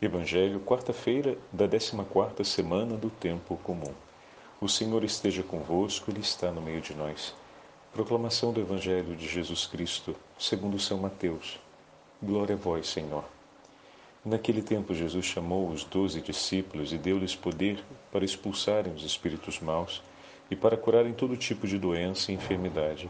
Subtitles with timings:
[0.00, 3.94] Evangelho, quarta-feira da 14 semana do tempo comum.
[4.60, 7.34] O Senhor esteja convosco, ele está no meio de nós.
[7.94, 11.58] Proclamação do Evangelho de Jesus Cristo, segundo São Mateus.
[12.22, 13.24] Glória a vós, Senhor.
[14.22, 17.82] Naquele tempo Jesus chamou os doze discípulos e deu-lhes poder
[18.12, 20.02] para expulsarem os espíritos maus
[20.50, 23.08] e para curarem todo tipo de doença e enfermidade.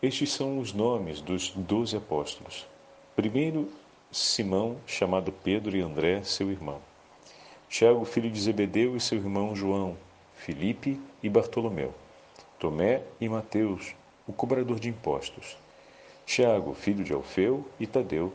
[0.00, 2.64] Estes são os nomes dos doze apóstolos.
[3.16, 3.68] Primeiro
[4.10, 6.80] Simão, chamado Pedro, e André, seu irmão.
[7.68, 9.96] Tiago, filho de Zebedeu, e seu irmão João.
[10.34, 11.92] Filipe e Bartolomeu.
[12.58, 13.94] Tomé e Mateus,
[14.26, 15.56] o cobrador de impostos.
[16.24, 18.32] Tiago, filho de Alfeu, e Tadeu.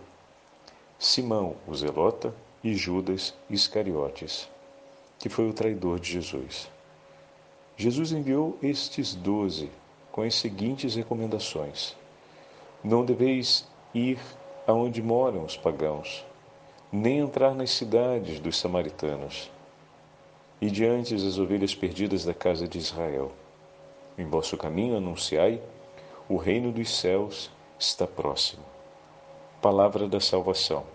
[0.99, 4.49] Simão, o zelota, e Judas Iscariotes,
[5.20, 6.71] que foi o traidor de Jesus.
[7.76, 9.70] Jesus enviou estes doze
[10.12, 11.96] com as seguintes recomendações:
[12.84, 14.20] Não deveis ir
[14.66, 16.26] aonde moram os pagãos,
[16.91, 19.52] nem entrar nas cidades dos samaritanos,
[20.62, 23.32] e diante as ovelhas perdidas da casa de Israel.
[24.18, 25.62] Em vosso caminho anunciai:
[26.29, 28.63] o reino dos céus está próximo.
[29.62, 30.85] Palavra da salvação.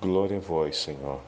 [0.00, 1.20] Glória a vós, Senhor.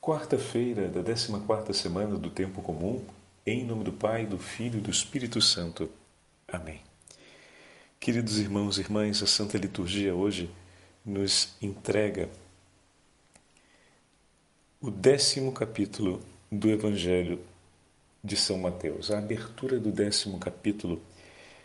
[0.00, 3.02] Quarta-feira da 14 semana do tempo comum,
[3.46, 5.88] em nome do Pai, do Filho e do Espírito Santo.
[6.46, 6.93] Amém.
[8.04, 10.50] Queridos irmãos e irmãs, a Santa Liturgia hoje
[11.02, 12.28] nos entrega
[14.78, 16.20] o décimo capítulo
[16.52, 17.40] do Evangelho
[18.22, 21.00] de São Mateus, a abertura do décimo capítulo,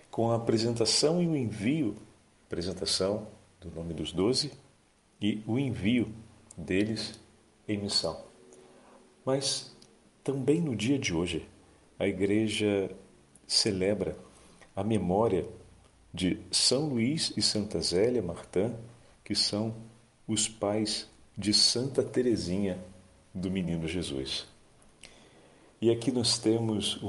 [0.10, 1.98] com a apresentação e o envio,
[2.48, 3.28] apresentação
[3.60, 4.54] do nome dos doze
[5.20, 6.10] e o envio
[6.58, 7.20] deles
[7.68, 8.18] em missão.
[9.26, 9.76] Mas
[10.24, 11.46] também no dia de hoje,
[12.00, 12.90] a Igreja
[13.46, 14.18] celebra
[14.74, 15.46] a memória
[16.14, 18.74] de São Luís e Santa Zélia Martã,
[19.24, 19.74] que são
[20.28, 21.08] os pais
[21.38, 22.78] de Santa Teresinha
[23.34, 24.46] do Menino Jesus.
[25.82, 27.00] E aqui nós temos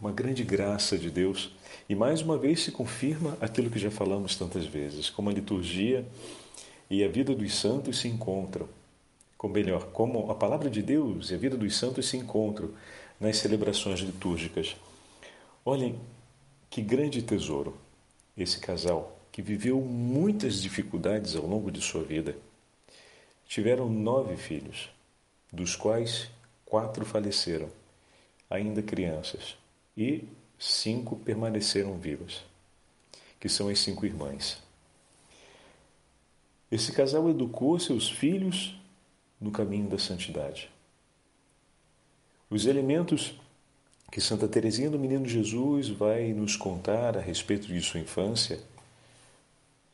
[0.00, 1.50] uma grande graça de Deus
[1.88, 6.06] e mais uma vez se confirma aquilo que já falamos tantas vezes, como a liturgia
[6.88, 8.68] e a vida dos santos se encontram,
[9.38, 12.70] ou melhor, como a palavra de Deus e a vida dos santos se encontram
[13.18, 14.76] nas celebrações litúrgicas.
[15.64, 15.98] Olhem
[16.70, 17.76] que grande tesouro
[18.36, 22.36] esse casal, que viveu muitas dificuldades ao longo de sua vida.
[23.46, 24.90] Tiveram nove filhos,
[25.52, 26.30] dos quais
[26.64, 27.68] quatro faleceram,
[28.48, 29.56] ainda crianças,
[29.96, 30.24] e
[30.58, 32.42] cinco permaneceram vivas,
[33.38, 34.62] que são as cinco irmãs.
[36.70, 38.74] Esse casal educou seus filhos
[39.38, 40.70] no caminho da santidade.
[42.48, 43.34] Os elementos
[44.12, 48.60] que Santa Teresinha do Menino Jesus vai nos contar a respeito de sua infância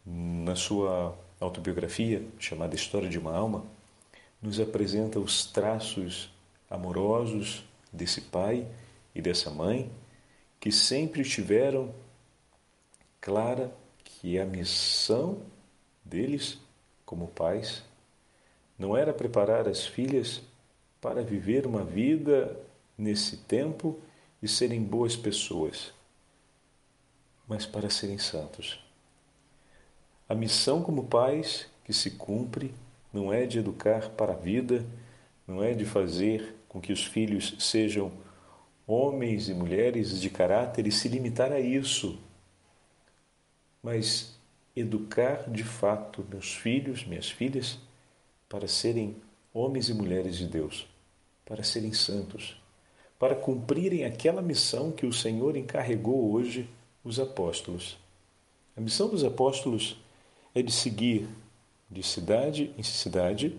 [0.05, 3.65] na sua autobiografia chamada História de uma Alma,
[4.43, 6.35] nos apresenta os traços
[6.69, 7.63] amorosos
[7.93, 8.67] desse pai
[9.15, 9.89] e dessa mãe
[10.59, 11.95] que sempre tiveram
[13.21, 15.43] clara que a missão
[16.05, 16.59] deles
[17.07, 17.85] como pais
[18.77, 20.43] não era preparar as filhas
[21.01, 22.59] para viver uma vida
[22.99, 23.97] nesse tempo
[24.43, 25.93] e serem boas pessoas,
[27.47, 28.79] mas para serem santos.
[30.29, 32.75] A missão como pais que se cumpre
[33.13, 34.85] não é de educar para a vida,
[35.47, 38.13] não é de fazer com que os filhos sejam
[38.87, 42.19] homens e mulheres de caráter e se limitar a isso,
[43.83, 44.39] mas
[44.77, 47.79] educar de fato meus filhos, minhas filhas,
[48.49, 49.17] para serem
[49.53, 50.87] homens e mulheres de Deus,
[51.45, 52.61] para serem santos
[53.19, 56.69] para cumprirem aquela missão que o Senhor encarregou hoje
[57.03, 57.99] os apóstolos.
[58.77, 59.97] A missão dos apóstolos
[60.55, 61.29] é de seguir
[61.91, 63.59] de cidade em cidade,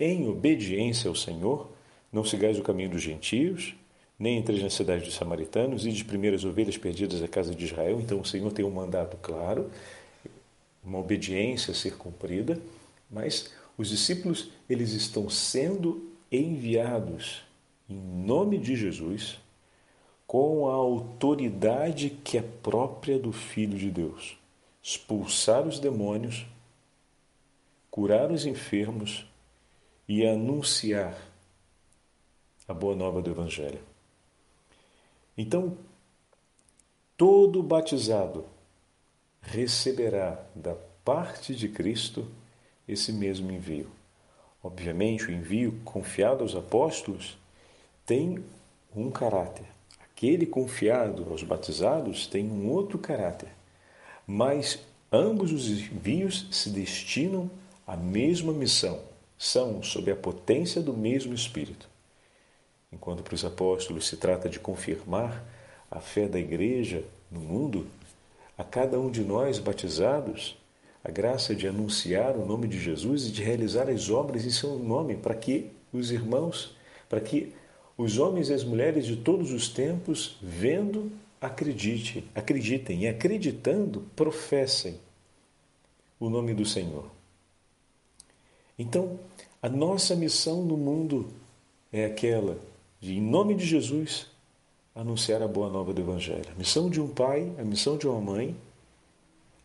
[0.00, 1.70] em obediência ao Senhor,
[2.12, 3.74] não sigais o caminho dos gentios,
[4.18, 8.00] nem entreis na cidade dos samaritanos, e de primeiras ovelhas perdidas da casa de Israel.
[8.00, 9.70] Então o Senhor tem um mandato claro,
[10.82, 12.60] uma obediência a ser cumprida,
[13.10, 17.42] mas os discípulos eles estão sendo enviados
[17.88, 19.38] em nome de Jesus,
[20.26, 24.38] com a autoridade que é própria do Filho de Deus,
[24.82, 26.46] expulsar os demônios,
[27.90, 29.26] curar os enfermos
[30.08, 31.16] e anunciar
[32.66, 33.80] a boa nova do Evangelho.
[35.36, 35.76] Então,
[37.16, 38.46] todo batizado
[39.40, 40.74] receberá da
[41.04, 42.26] parte de Cristo
[42.86, 43.90] esse mesmo envio.
[44.62, 47.36] Obviamente, o envio confiado aos apóstolos
[48.12, 48.44] tem
[48.94, 49.64] um caráter.
[49.98, 53.48] Aquele confiado aos batizados tem um outro caráter.
[54.26, 54.80] Mas
[55.10, 57.50] ambos os envios se destinam
[57.86, 59.00] a mesma missão,
[59.38, 61.88] são sob a potência do mesmo Espírito.
[62.92, 65.42] Enquanto para os apóstolos se trata de confirmar
[65.90, 67.86] a fé da igreja no mundo,
[68.58, 70.54] a cada um de nós batizados,
[71.02, 74.78] a graça de anunciar o nome de Jesus e de realizar as obras em seu
[74.78, 76.76] nome, para que os irmãos,
[77.08, 77.54] para que
[77.96, 84.98] os homens e as mulheres de todos os tempos, vendo, acredite, acreditem e acreditando, professem
[86.18, 87.10] o nome do Senhor.
[88.78, 89.18] Então,
[89.60, 91.28] a nossa missão no mundo
[91.92, 92.58] é aquela
[93.00, 94.26] de, em nome de Jesus,
[94.94, 96.50] anunciar a boa nova do Evangelho.
[96.50, 98.56] A missão de um pai, a missão de uma mãe,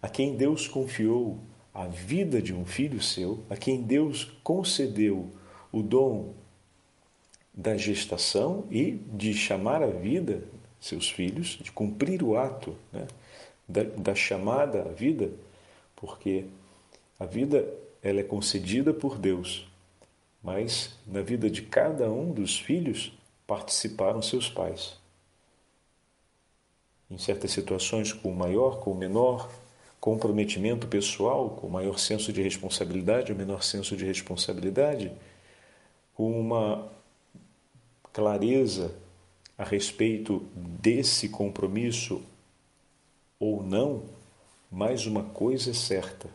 [0.02, 1.38] a quem Deus confiou
[1.74, 5.30] a vida de um filho seu, a quem Deus concedeu
[5.72, 6.34] o dom
[7.58, 10.44] da gestação e de chamar a vida
[10.80, 13.08] seus filhos, de cumprir o ato né,
[13.68, 15.32] da, da chamada à vida,
[15.96, 16.46] porque
[17.20, 17.68] a vida
[18.04, 19.68] ela é concedida por Deus,
[20.44, 23.12] mas na vida de cada um dos filhos
[23.48, 24.96] participaram seus pais.
[27.10, 29.50] Em certas situações, com o maior, com o menor,
[30.00, 35.12] comprometimento pessoal, com maior senso de responsabilidade ou menor senso de responsabilidade,
[36.14, 36.88] com uma
[38.14, 38.94] clareza
[39.58, 42.22] a respeito desse compromisso
[43.40, 44.04] ou não,
[44.72, 46.30] mais uma coisa é certa.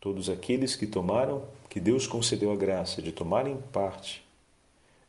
[0.00, 4.22] Todos aqueles que tomaram, que Deus concedeu a graça de tomarem parte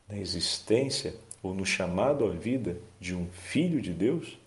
[0.08, 4.38] na existência ou no chamado à vida de um filho de Deus,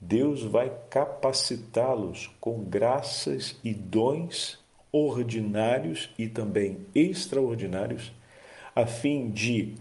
[0.00, 4.58] Deus vai capacitá-los com graças e dons
[4.92, 8.12] ordinários e também extraordinários,
[8.74, 9.74] a fim de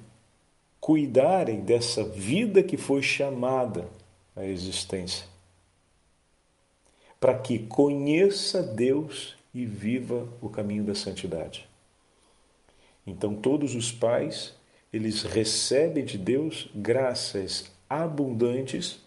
[0.87, 3.89] cuidarem dessa vida que foi chamada
[4.33, 5.25] à existência,
[7.19, 11.67] para que conheça Deus e viva o caminho da santidade.
[13.05, 14.53] Então todos os pais,
[14.93, 19.01] eles recebem de Deus graças abundantes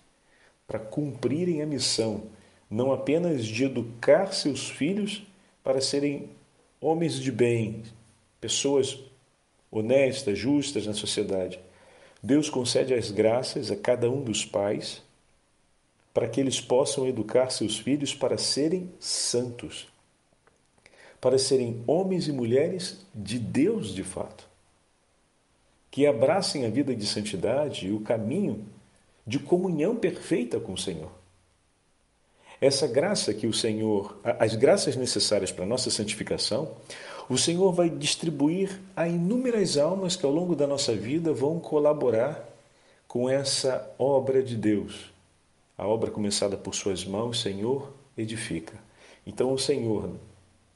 [0.69, 2.25] para cumprirem a missão,
[2.69, 5.26] não apenas de educar seus filhos
[5.65, 6.29] para serem
[6.79, 7.85] homens de bem,
[8.38, 8.99] pessoas
[9.71, 11.59] honestas, justas na sociedade.
[12.23, 15.03] Deus concede as graças a cada um dos pais
[16.13, 19.89] para que eles possam educar seus filhos para serem santos,
[21.21, 24.49] para serem homens e mulheres de Deus de fato,
[25.91, 28.67] que abracem a vida de santidade e o caminho
[29.27, 31.11] de comunhão perfeita com o Senhor.
[32.61, 36.77] Essa graça que o Senhor, as graças necessárias para a nossa santificação,
[37.31, 42.44] o Senhor vai distribuir a inúmeras almas que ao longo da nossa vida vão colaborar
[43.06, 45.12] com essa obra de Deus.
[45.79, 48.75] A obra começada por Suas mãos, Senhor, edifica.
[49.25, 50.11] Então, o Senhor,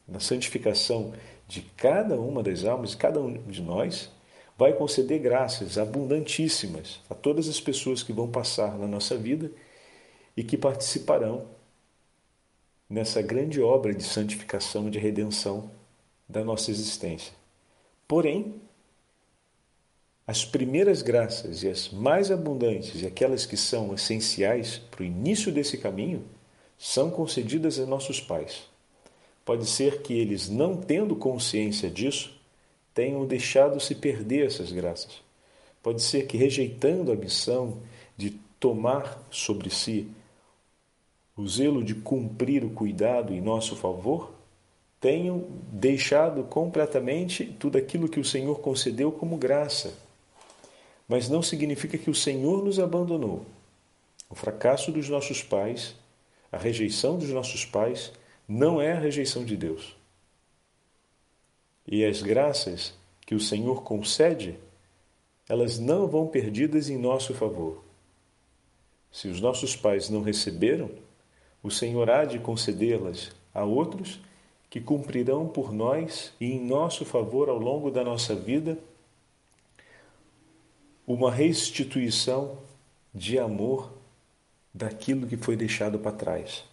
[0.07, 1.13] na santificação
[1.49, 4.09] de cada uma das almas, de cada um de nós,
[4.57, 9.51] vai conceder graças abundantíssimas a todas as pessoas que vão passar na nossa vida
[10.37, 11.47] e que participarão
[12.89, 15.69] nessa grande obra de santificação de redenção
[16.29, 17.33] da nossa existência.
[18.07, 18.61] Porém,
[20.27, 25.53] as primeiras graças e as mais abundantes e aquelas que são essenciais para o início
[25.53, 26.25] desse caminho
[26.79, 28.65] são concedidas a nossos pais.
[29.45, 32.35] Pode ser que eles, não tendo consciência disso,
[32.95, 35.23] tenham deixado se perder essas graças.
[35.83, 37.83] Pode ser que, rejeitando a missão
[38.17, 40.09] de tomar sobre si
[41.37, 44.34] o zelo de cumprir o cuidado em nosso favor,
[45.05, 49.93] tenham deixado completamente tudo aquilo que o Senhor concedeu como graça.
[51.07, 53.45] Mas não significa que o Senhor nos abandonou.
[54.31, 55.95] O fracasso dos nossos pais,
[56.51, 58.15] a rejeição dos nossos pais,
[58.49, 59.95] não é a rejeição de Deus.
[61.87, 62.95] E as graças
[63.27, 64.59] que o Senhor concede,
[65.47, 67.85] elas não vão perdidas em nosso favor.
[69.13, 70.91] Se os nossos pais não receberam,
[71.63, 74.19] o Senhor há de concedê-las a outros
[74.75, 78.77] que cumprirão por nós e em nosso favor ao longo da nossa vida
[81.07, 82.59] uma restituição
[83.15, 83.93] de amor
[84.75, 86.65] daquilo que foi deixado para trás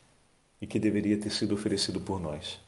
[0.60, 2.60] e que deveria ter sido oferecido por nós.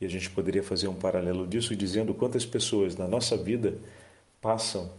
[0.00, 3.78] E a gente poderia fazer um paralelo disso dizendo quantas pessoas na nossa vida
[4.40, 4.90] passam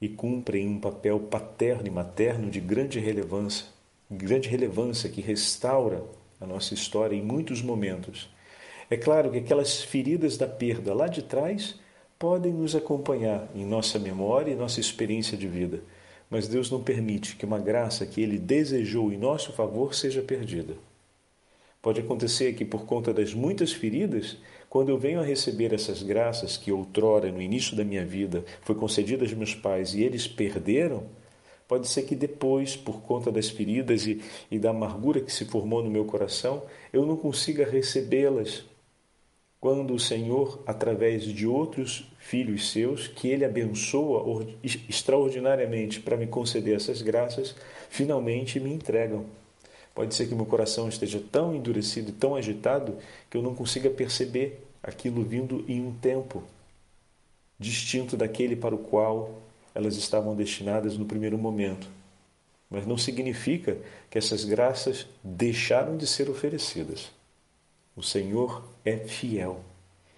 [0.00, 3.66] e cumprem um papel paterno e materno de grande relevância,
[4.10, 6.02] grande relevância que restaura
[6.40, 8.28] a nossa história em muitos momentos.
[8.90, 11.78] É claro que aquelas feridas da perda lá de trás
[12.18, 15.82] podem nos acompanhar em nossa memória e nossa experiência de vida,
[16.30, 20.74] mas Deus não permite que uma graça que Ele desejou em nosso favor seja perdida.
[21.80, 24.36] Pode acontecer que, por conta das muitas feridas,
[24.68, 28.74] quando eu venho a receber essas graças que outrora, no início da minha vida, foi
[28.74, 31.04] concedida aos meus pais e eles perderam,
[31.68, 35.82] pode ser que depois, por conta das feridas e, e da amargura que se formou
[35.82, 38.64] no meu coração, eu não consiga recebê-las.
[39.60, 46.76] Quando o Senhor, através de outros filhos seus, que Ele abençoa extraordinariamente para me conceder
[46.76, 47.56] essas graças,
[47.90, 49.26] finalmente me entregam.
[49.94, 52.98] Pode ser que meu coração esteja tão endurecido tão agitado
[53.28, 56.44] que eu não consiga perceber aquilo vindo em um tempo
[57.58, 59.42] distinto daquele para o qual
[59.74, 61.88] elas estavam destinadas no primeiro momento.
[62.70, 63.76] Mas não significa
[64.08, 67.10] que essas graças deixaram de ser oferecidas.
[67.98, 69.58] O Senhor é fiel.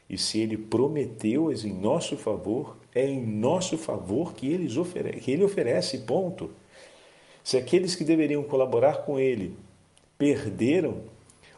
[0.06, 4.48] E se Ele prometeu-as em nosso favor, é em nosso favor que,
[5.22, 6.50] que Ele oferece, ponto.
[7.42, 9.56] Se aqueles que deveriam colaborar com Ele
[10.18, 11.04] perderam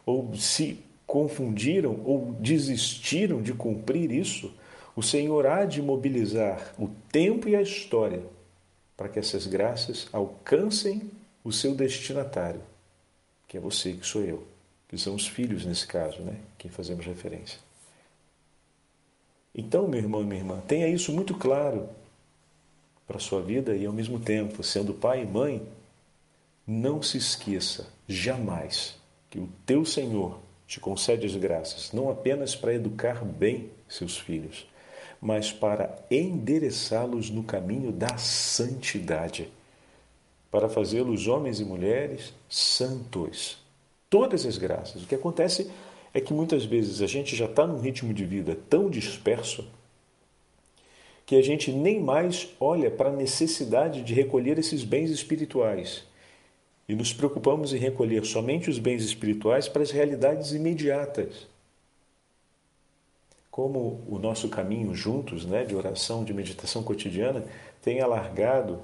[0.05, 4.53] ou se confundiram ou desistiram de cumprir isso,
[4.95, 8.23] o Senhor há de mobilizar o tempo e a história
[8.95, 11.01] para que essas graças alcancem
[11.43, 12.61] o seu destinatário,
[13.45, 14.52] que é você, que sou eu,
[14.93, 16.35] que são os filhos nesse caso, né?
[16.55, 17.57] Quem fazemos referência.
[19.55, 21.89] Então, meu irmão e minha irmã, tenha isso muito claro
[23.07, 25.67] para a sua vida e ao mesmo tempo, sendo pai e mãe,
[26.67, 28.95] não se esqueça jamais
[29.31, 34.67] que o teu Senhor te concede as graças, não apenas para educar bem seus filhos,
[35.19, 39.49] mas para endereçá-los no caminho da santidade,
[40.51, 43.62] para fazê-los homens e mulheres santos.
[44.13, 45.01] Todas as graças.
[45.01, 45.71] O que acontece
[46.13, 49.65] é que muitas vezes a gente já está num ritmo de vida tão disperso
[51.25, 56.03] que a gente nem mais olha para a necessidade de recolher esses bens espirituais
[56.87, 61.47] e nos preocupamos em recolher somente os bens espirituais para as realidades imediatas.
[63.49, 67.43] Como o nosso caminho juntos, né, de oração, de meditação cotidiana,
[67.81, 68.79] tem alargado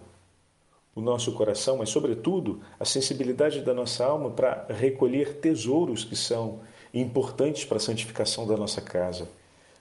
[1.00, 6.60] o nosso coração, mas, sobretudo, a sensibilidade da nossa alma para recolher tesouros que são
[6.94, 9.28] importantes para a santificação da nossa casa.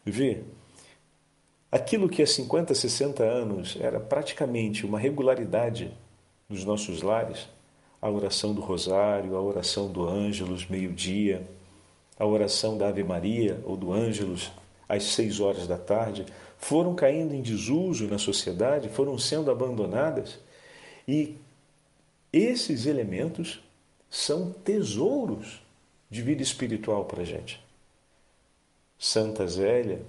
[0.04, 0.42] Vê,
[1.70, 5.92] aquilo que há 50, 60 anos era praticamente uma regularidade
[6.48, 7.48] nos nossos lares,
[8.00, 11.46] a oração do Rosário, a oração do Ângelus, meio-dia,
[12.18, 14.50] a oração da Ave Maria ou do Ângelus
[14.88, 16.25] às seis horas da tarde,
[16.56, 20.38] foram caindo em desuso na sociedade, foram sendo abandonadas
[21.08, 21.38] e
[22.30, 23.62] esses elementos
[24.10, 25.62] são tesouros
[26.10, 27.64] de vida espiritual para a gente.
[28.98, 30.02] Santa Zélia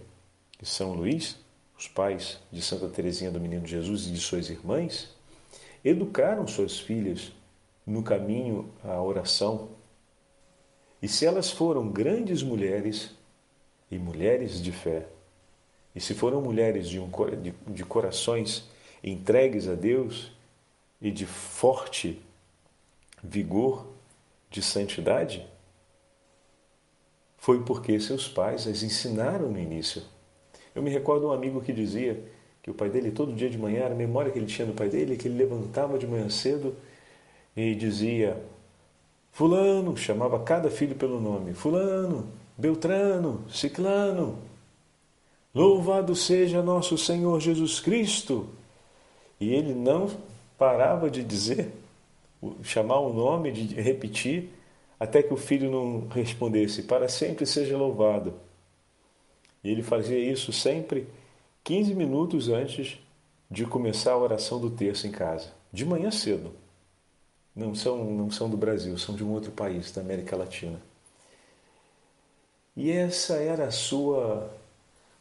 [0.62, 1.38] e São Luís,
[1.78, 5.16] os pais de Santa Teresinha do Menino Jesus e de suas irmãs,
[5.86, 7.32] educaram suas filhas
[7.88, 9.70] no caminho à oração.
[11.02, 13.12] E se elas foram grandes mulheres
[13.90, 15.08] e mulheres de fé,
[15.96, 17.10] e se foram mulheres de, um,
[17.42, 18.70] de, de corações
[19.02, 20.38] entregues a Deus
[21.02, 22.22] e de forte
[23.24, 23.88] vigor
[24.50, 25.46] de santidade,
[27.38, 30.02] foi porque seus pais as ensinaram no início.
[30.76, 32.22] Eu me recordo um amigo que dizia
[32.62, 34.90] que o pai dele, todo dia de manhã, a memória que ele tinha do pai
[34.90, 36.76] dele, que ele levantava de manhã cedo
[37.56, 38.42] e dizia:
[39.32, 42.28] Fulano, chamava cada filho pelo nome: Fulano,
[42.58, 44.38] Beltrano, Ciclano,
[45.56, 48.50] louvado seja nosso Senhor Jesus Cristo.
[49.40, 50.10] E ele não
[50.60, 51.72] parava de dizer,
[52.62, 54.50] chamar o nome, de repetir,
[55.00, 58.34] até que o filho não respondesse: Para sempre seja louvado.
[59.64, 61.08] E ele fazia isso sempre
[61.64, 63.00] 15 minutos antes
[63.50, 66.54] de começar a oração do terço em casa, de manhã cedo
[67.60, 70.80] não são, não são do Brasil, são de um outro país, da América Latina.
[72.76, 74.50] E essa era a sua,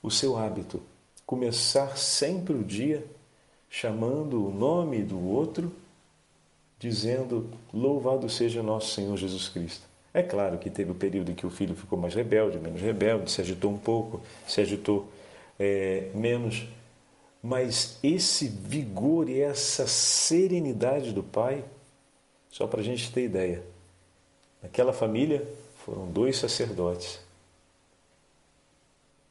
[0.03, 0.81] o seu hábito,
[1.27, 3.05] começar sempre o dia
[3.71, 5.73] chamando o nome do outro,
[6.79, 9.87] dizendo: Louvado seja nosso Senhor Jesus Cristo.
[10.13, 13.31] É claro que teve o período em que o filho ficou mais rebelde, menos rebelde,
[13.31, 15.07] se agitou um pouco, se agitou
[15.59, 16.67] é, menos,
[17.43, 21.65] mas esse vigor e essa serenidade do pai
[22.51, 23.63] só para a gente ter ideia.
[24.63, 25.47] Naquela família
[25.85, 27.21] foram dois sacerdotes.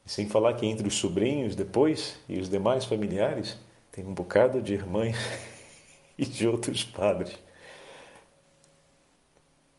[0.05, 3.57] Sem falar que entre os sobrinhos depois e os demais familiares
[3.97, 5.17] tem um bocado de irmãs
[6.15, 7.35] e de outros padres.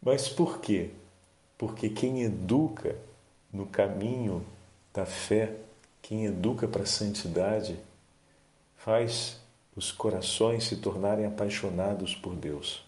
[0.02, 0.90] Mas por quê?
[1.56, 2.96] Porque quem educa
[3.52, 4.44] no caminho
[4.92, 5.54] da fé,
[6.02, 7.78] quem educa para a santidade,
[8.76, 9.40] faz
[9.76, 12.84] os corações se tornarem apaixonados por Deus.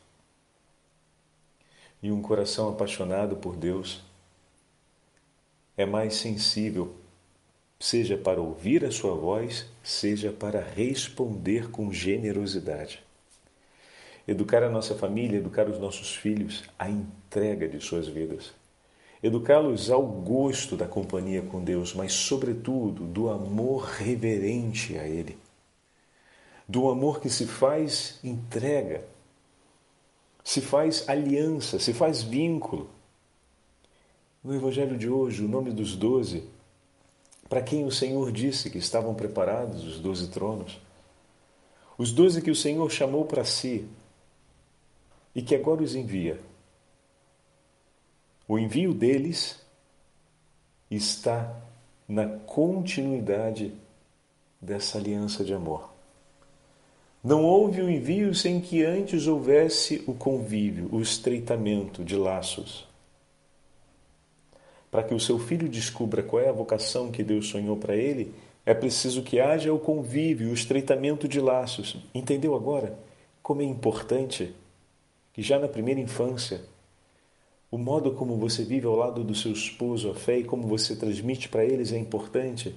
[2.03, 4.03] E um coração apaixonado por Deus
[5.77, 6.93] é mais sensível,
[7.81, 13.03] seja para ouvir a sua voz, seja para responder com generosidade.
[14.29, 18.53] Educar a nossa família, educar os nossos filhos à entrega de suas vidas.
[19.23, 25.39] Educá-los ao gosto da companhia com Deus, mas, sobretudo, do amor reverente a Ele.
[26.69, 29.05] Do amor que se faz entrega,
[30.45, 32.89] se faz aliança, se faz vínculo.
[34.45, 36.45] No Evangelho de hoje, o nome dos doze,
[37.51, 40.81] para quem o Senhor disse que estavam preparados os doze tronos,
[41.99, 43.87] os doze que o Senhor chamou para si
[45.35, 46.41] e que agora os envia
[48.51, 49.61] o envio deles
[50.91, 51.57] está
[52.09, 53.73] na continuidade
[54.61, 55.89] dessa aliança de amor.
[57.23, 62.89] Não houve o um envio sem que antes houvesse o convívio, o estreitamento de laços.
[64.91, 68.35] Para que o seu filho descubra qual é a vocação que Deus sonhou para ele,
[68.67, 71.97] é preciso que haja o convívio, o estreitamento de laços.
[72.15, 72.99] Entendeu agora
[73.43, 74.55] como é importante
[75.33, 76.61] que já na primeira infância
[77.71, 80.97] o modo como você vive ao lado do seu esposo a fé e como você
[80.97, 82.75] transmite para eles é importante,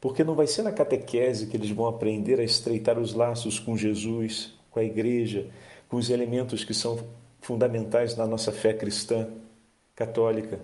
[0.00, 3.76] porque não vai ser na catequese que eles vão aprender a estreitar os laços com
[3.76, 5.50] Jesus, com a igreja,
[5.88, 6.98] com os elementos que são
[7.40, 9.28] fundamentais na nossa fé cristã,
[9.94, 10.60] católica,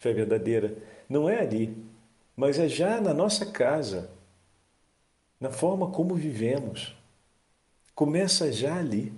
[0.00, 0.76] fé verdadeira.
[1.08, 1.76] Não é ali,
[2.34, 4.10] mas é já na nossa casa,
[5.38, 6.96] na forma como vivemos.
[7.94, 9.12] Começa já ali,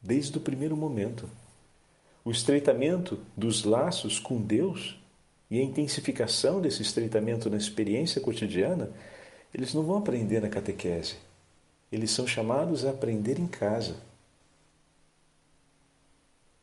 [0.00, 1.28] desde o primeiro momento
[2.24, 4.98] o estreitamento dos laços com Deus
[5.50, 8.90] e a intensificação desse estreitamento na experiência cotidiana,
[9.52, 11.16] eles não vão aprender na catequese.
[11.90, 13.96] Eles são chamados a aprender em casa.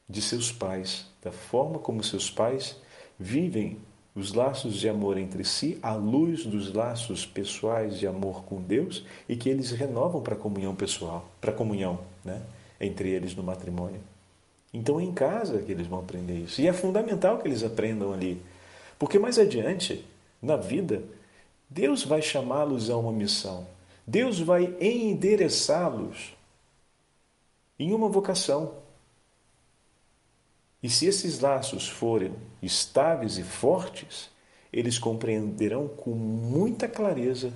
[0.07, 2.77] De seus pais, da forma como seus pais
[3.19, 3.77] vivem
[4.15, 9.05] os laços de amor entre si à luz dos laços pessoais de amor com Deus
[9.29, 12.41] e que eles renovam para a comunhão pessoal, para a comunhão né,
[12.81, 14.01] entre eles no matrimônio.
[14.73, 16.61] Então é em casa que eles vão aprender isso.
[16.61, 18.41] E é fundamental que eles aprendam ali.
[18.97, 20.03] Porque mais adiante,
[20.41, 21.03] na vida,
[21.69, 23.67] Deus vai chamá-los a uma missão.
[24.05, 26.33] Deus vai endereçá-los
[27.77, 28.73] em uma vocação.
[30.87, 34.29] E se esses laços forem estáveis e fortes,
[34.71, 37.51] eles compreenderão com muita clareza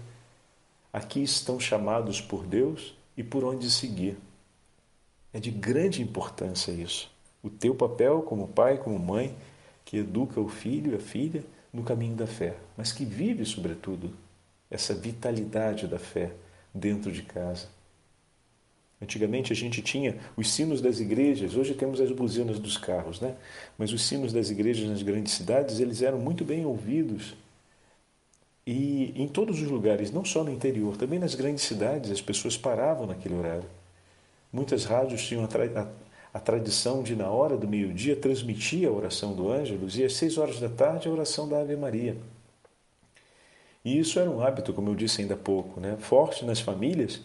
[0.91, 4.17] a que estão chamados por Deus e por onde seguir.
[5.31, 7.09] É de grande importância isso.
[7.41, 9.33] O teu papel como pai, como mãe,
[9.85, 11.41] que educa o filho e a filha
[11.71, 14.13] no caminho da fé, mas que vive, sobretudo,
[14.69, 16.33] essa vitalidade da fé
[16.73, 17.69] dentro de casa.
[19.01, 23.35] Antigamente a gente tinha os sinos das igrejas, hoje temos as buzinas dos carros, né?
[23.77, 27.33] Mas os sinos das igrejas nas grandes cidades, eles eram muito bem ouvidos.
[28.65, 32.55] E em todos os lugares, não só no interior, também nas grandes cidades, as pessoas
[32.55, 33.67] paravam naquele horário.
[34.53, 38.91] Muitas rádios tinham a, tra a, a tradição de, na hora do meio-dia, transmitir a
[38.91, 42.15] oração do Ângelus e às seis horas da tarde a oração da Ave Maria.
[43.83, 45.97] E isso era um hábito, como eu disse ainda há pouco, né?
[45.99, 47.21] forte nas famílias,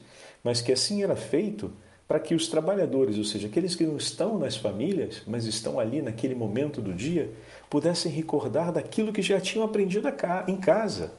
[0.46, 1.72] mas que assim era feito
[2.06, 6.00] para que os trabalhadores, ou seja, aqueles que não estão nas famílias, mas estão ali
[6.00, 7.32] naquele momento do dia,
[7.68, 10.06] pudessem recordar daquilo que já tinham aprendido
[10.46, 11.12] em casa.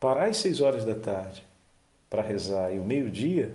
[0.00, 1.46] Parar às seis horas da tarde
[2.10, 3.54] para rezar e o meio-dia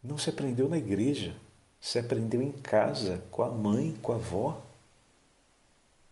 [0.00, 1.34] não se aprendeu na igreja,
[1.80, 4.62] se aprendeu em casa, com a mãe, com a avó,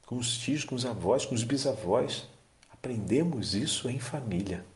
[0.07, 2.27] com os tios, com os avós, com os bisavós.
[2.69, 4.72] Aprendemos isso em família.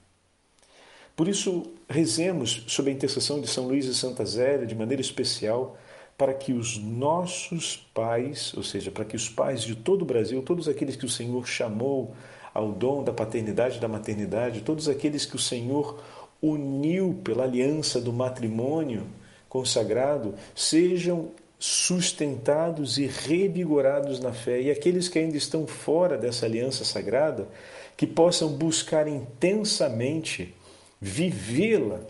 [1.17, 5.79] Por isso, rezemos sob a intercessão de São Luís e Santa Zélia de maneira especial
[6.19, 10.43] para que os nossos pais, ou seja, para que os pais de todo o Brasil,
[10.43, 12.15] todos aqueles que o Senhor chamou
[12.53, 16.03] ao dom da paternidade e da maternidade, todos aqueles que o Senhor
[16.41, 19.07] uniu pela aliança do matrimônio
[19.49, 24.61] consagrado, sejam sustentados e revigorados na fé.
[24.61, 27.49] E aqueles que ainda estão fora dessa aliança sagrada,
[27.97, 30.55] que possam buscar intensamente
[31.01, 32.01] vivê-la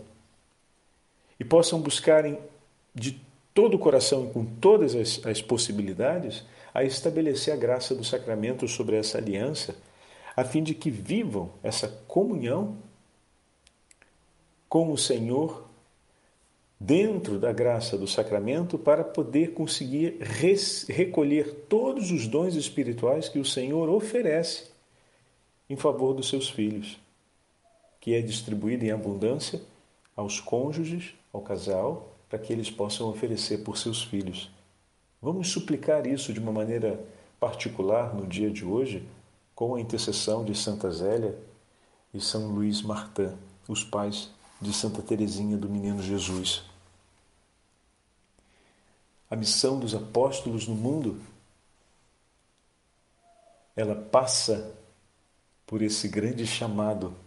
[1.39, 2.23] e possam buscar
[2.93, 3.19] de
[3.53, 8.67] todo o coração e com todas as, as possibilidades a estabelecer a graça do sacramento
[8.67, 9.75] sobre essa aliança,
[10.35, 12.77] a fim de que vivam essa comunhão
[14.69, 15.67] com o Senhor
[16.79, 20.19] dentro da graça do sacramento para poder conseguir
[20.87, 24.65] recolher todos os dons espirituais que o Senhor oferece
[25.69, 26.99] em favor dos seus filhos,
[28.07, 29.61] que é distribuído em abundância
[30.15, 34.49] aos cônjuges, ao casal, para que eles possam oferecer por seus filhos.
[35.21, 37.05] Vamos suplicar isso de uma maneira
[37.37, 39.05] particular no dia de hoje
[39.53, 41.37] com a intercessão de Santa Zélia
[42.13, 43.35] e São Luís Martin,
[43.67, 46.63] os pais de Santa Teresinha do Menino Jesus.
[49.29, 51.19] A missão dos apóstolos no mundo
[53.75, 54.73] ela passa
[55.65, 57.26] por esse grande chamado.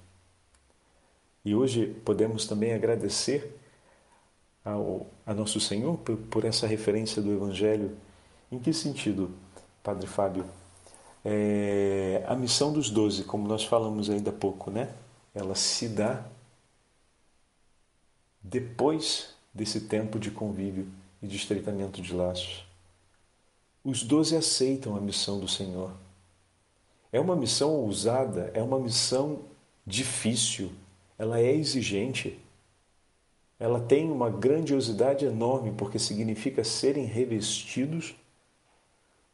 [1.44, 3.58] E hoje podemos também agradecer
[4.64, 7.96] ao, a nosso Senhor por, por essa referência do Evangelho.
[8.52, 9.30] Em que sentido,
[9.82, 10.44] Padre Fábio?
[11.24, 14.92] É, a missão dos doze, como nós falamos ainda há pouco, né?
[15.34, 16.24] Ela se dá
[18.42, 20.88] depois desse tempo de convívio
[21.22, 22.64] e de estreitamento de laços.
[23.84, 25.92] Os doze aceitam a missão do Senhor.
[27.12, 29.40] É uma missão ousada, é uma missão
[29.86, 30.70] difícil,
[31.20, 32.40] ela é exigente.
[33.58, 38.14] Ela tem uma grandiosidade enorme porque significa serem revestidos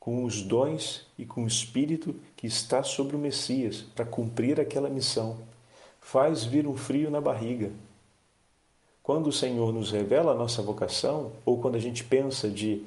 [0.01, 4.90] com os dons e com o espírito que está sobre o Messias para cumprir aquela
[4.90, 5.38] missão.
[6.01, 7.70] Faz vir um frio na barriga.
[9.01, 12.85] Quando o Senhor nos revela a nossa vocação, ou quando a gente pensa de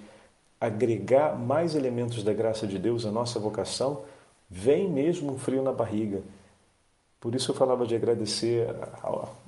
[0.60, 4.04] agregar mais elementos da graça de Deus à nossa vocação,
[4.50, 6.22] vem mesmo um frio na barriga.
[7.20, 8.68] Por isso eu falava de agradecer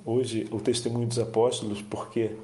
[0.05, 2.36] hoje o testemunho dos apóstolos, porque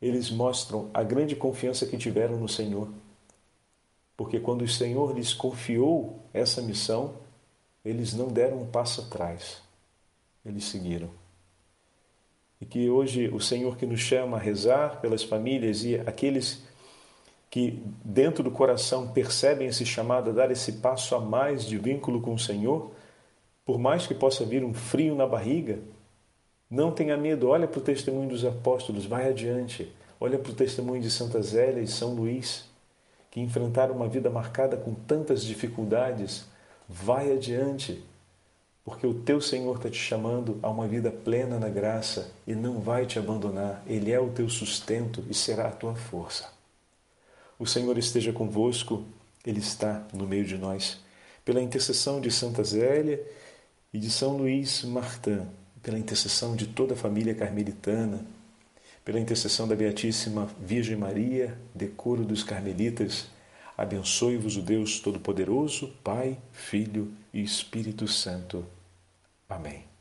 [0.00, 2.88] eles mostram a grande confiança que tiveram no Senhor.
[4.16, 7.14] Porque quando o Senhor lhes confiou essa missão,
[7.84, 9.62] eles não deram um passo atrás,
[10.44, 11.08] eles seguiram.
[12.60, 16.62] E que hoje o Senhor que nos chama a rezar pelas famílias e aqueles
[17.50, 22.20] que dentro do coração percebem esse chamado a dar esse passo a mais de vínculo
[22.20, 22.90] com o Senhor,
[23.66, 25.80] por mais que possa vir um frio na barriga,
[26.70, 29.92] não tenha medo, olha para o testemunho dos apóstolos, vai adiante.
[30.20, 32.64] Olha para o testemunho de Santa Zélia e São Luís,
[33.30, 36.46] que enfrentaram uma vida marcada com tantas dificuldades.
[36.88, 38.02] Vai adiante,
[38.84, 42.80] porque o teu Senhor está te chamando a uma vida plena na graça e não
[42.80, 43.82] vai te abandonar.
[43.86, 46.48] Ele é o teu sustento e será a tua força.
[47.58, 49.04] O Senhor esteja convosco,
[49.44, 51.00] Ele está no meio de nós.
[51.44, 53.20] Pela intercessão de Santa Zélia
[53.92, 55.46] e de São Luís Martin,
[55.82, 58.26] pela intercessão de toda a família carmelitana,
[59.04, 63.28] pela intercessão da Beatíssima Virgem Maria, decoro dos carmelitas,
[63.76, 68.66] abençoe-vos o Deus Todo-Poderoso, Pai, Filho e Espírito Santo.
[69.48, 69.95] Amém.